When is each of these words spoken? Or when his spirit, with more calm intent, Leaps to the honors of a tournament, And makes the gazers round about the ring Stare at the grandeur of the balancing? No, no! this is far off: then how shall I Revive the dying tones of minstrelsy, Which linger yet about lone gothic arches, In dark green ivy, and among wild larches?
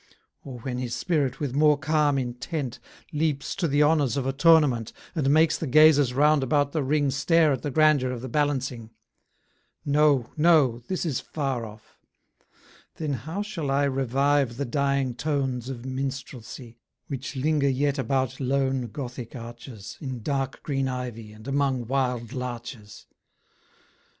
Or 0.43 0.57
when 0.61 0.79
his 0.79 0.95
spirit, 0.95 1.39
with 1.39 1.53
more 1.53 1.77
calm 1.77 2.17
intent, 2.17 2.79
Leaps 3.13 3.55
to 3.57 3.67
the 3.67 3.83
honors 3.83 4.17
of 4.17 4.25
a 4.25 4.33
tournament, 4.33 4.93
And 5.13 5.29
makes 5.29 5.59
the 5.59 5.67
gazers 5.67 6.11
round 6.11 6.41
about 6.41 6.71
the 6.71 6.81
ring 6.81 7.11
Stare 7.11 7.51
at 7.53 7.61
the 7.61 7.69
grandeur 7.69 8.09
of 8.09 8.21
the 8.21 8.27
balancing? 8.27 8.89
No, 9.85 10.31
no! 10.35 10.79
this 10.87 11.05
is 11.05 11.19
far 11.19 11.67
off: 11.67 11.99
then 12.95 13.13
how 13.13 13.43
shall 13.43 13.69
I 13.69 13.83
Revive 13.83 14.57
the 14.57 14.65
dying 14.65 15.13
tones 15.13 15.69
of 15.69 15.85
minstrelsy, 15.85 16.79
Which 17.05 17.35
linger 17.35 17.69
yet 17.69 17.99
about 17.99 18.39
lone 18.39 18.87
gothic 18.87 19.35
arches, 19.35 19.97
In 20.01 20.23
dark 20.23 20.63
green 20.63 20.87
ivy, 20.87 21.31
and 21.31 21.47
among 21.47 21.85
wild 21.85 22.33
larches? 22.33 23.05